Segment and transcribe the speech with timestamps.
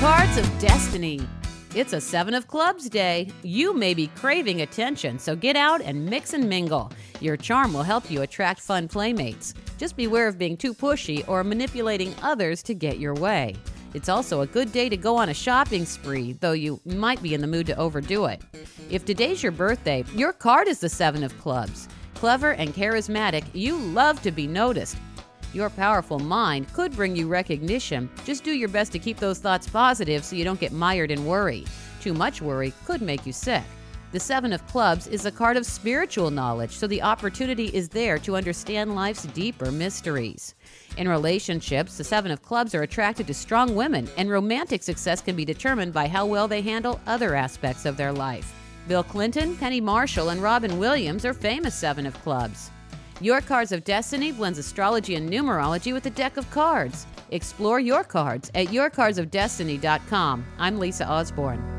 [0.00, 1.20] Cards of Destiny.
[1.74, 3.30] It's a Seven of Clubs day.
[3.42, 6.92] You may be craving attention, so get out and mix and mingle.
[7.20, 9.54] Your charm will help you attract fun playmates.
[9.78, 13.54] Just beware of being too pushy or manipulating others to get your way.
[13.94, 17.32] It's also a good day to go on a shopping spree, though you might be
[17.32, 18.42] in the mood to overdo it.
[18.90, 21.88] If today's your birthday, your card is the Seven of Clubs.
[22.14, 24.96] Clever and charismatic, you love to be noticed.
[25.54, 28.10] Your powerful mind could bring you recognition.
[28.24, 31.24] Just do your best to keep those thoughts positive so you don't get mired in
[31.24, 31.64] worry.
[32.00, 33.62] Too much worry could make you sick.
[34.10, 38.18] The Seven of Clubs is a card of spiritual knowledge, so the opportunity is there
[38.18, 40.56] to understand life's deeper mysteries.
[40.96, 45.36] In relationships, the Seven of Clubs are attracted to strong women, and romantic success can
[45.36, 48.52] be determined by how well they handle other aspects of their life.
[48.88, 52.70] Bill Clinton, Penny Marshall, and Robin Williams are famous Seven of Clubs.
[53.20, 57.06] Your Cards of Destiny blends astrology and numerology with a deck of cards.
[57.30, 60.44] Explore your cards at yourcardsofdestiny.com.
[60.58, 61.73] I'm Lisa Osborne.